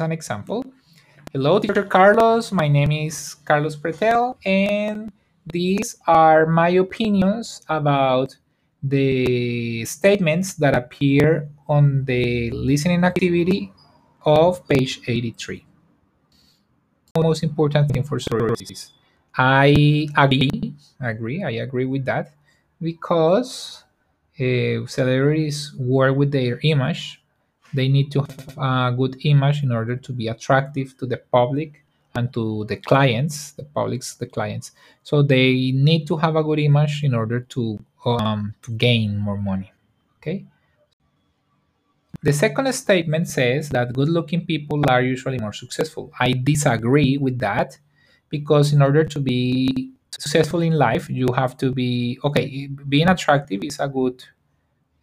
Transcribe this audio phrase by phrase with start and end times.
[0.00, 0.64] an example.
[1.32, 2.52] Hello, teacher Carlos.
[2.52, 5.10] My name is Carlos Pretel, and
[5.46, 8.36] these are my opinions about
[8.82, 13.72] the statements that appear on the listening activity
[14.26, 15.64] of page 83.
[17.14, 18.92] The most important thing for sororities.
[19.36, 22.34] I agree, I agree, I agree with that
[22.80, 23.84] because
[24.38, 27.21] uh, celebrities work with their image
[27.74, 31.84] they need to have a good image in order to be attractive to the public
[32.14, 34.72] and to the clients the publics the clients.
[35.02, 39.38] So they need to have a good image in order to um, to gain more
[39.38, 39.72] money
[40.22, 40.44] okay?
[42.22, 46.12] The second statement says that good looking people are usually more successful.
[46.20, 47.78] I disagree with that
[48.28, 53.64] because in order to be successful in life you have to be okay being attractive
[53.64, 54.22] is a good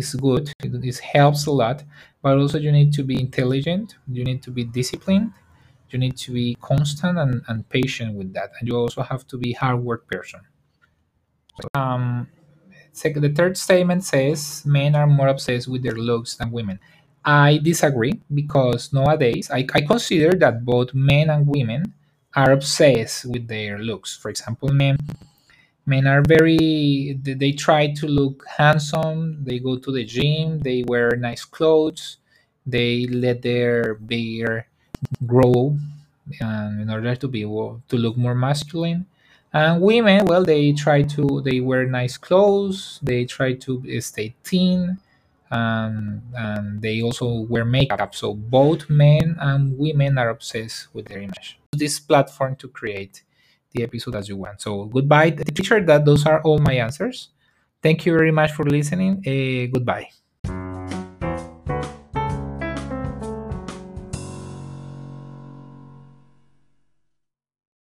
[0.00, 0.50] is good.
[0.62, 1.84] It, it helps a lot
[2.22, 5.32] but also you need to be intelligent you need to be disciplined
[5.90, 9.36] you need to be constant and, and patient with that and you also have to
[9.36, 10.40] be hard work person.
[11.74, 12.28] Um
[13.02, 16.78] the third statement says men are more obsessed with their looks than women.
[17.24, 21.94] I disagree because nowadays I, I consider that both men and women
[22.34, 24.16] are obsessed with their looks.
[24.16, 24.96] For example men
[25.86, 29.44] men are very they try to look handsome.
[29.44, 30.60] They go to the gym.
[30.60, 32.18] They wear nice clothes.
[32.66, 34.64] They let their beard
[35.26, 35.76] grow
[36.40, 39.06] um, in order to be to look more masculine.
[39.52, 43.00] And women well they try to they wear nice clothes.
[43.02, 44.98] They try to stay thin.
[45.52, 48.14] And, and they also wear makeup.
[48.14, 51.58] So both men and women are obsessed with their image.
[51.72, 53.24] This platform to create
[53.72, 54.60] the episode as you want.
[54.60, 57.30] So goodbye teacher that those are all my answers.
[57.82, 59.22] Thank you very much for listening.
[59.26, 60.10] Uh, goodbye